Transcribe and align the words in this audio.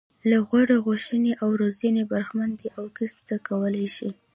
له 0.29 0.37
غوره 0.47 0.77
ښوونې 0.85 1.33
او 1.43 1.49
روزنې 1.61 2.03
برخمن 2.11 2.51
دي 2.59 2.67
او 2.77 2.83
کسب 2.97 3.17
زده 3.23 3.37
کولای 3.47 3.87
شي. 3.95 4.09